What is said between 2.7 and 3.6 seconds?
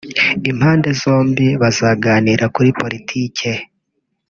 Politike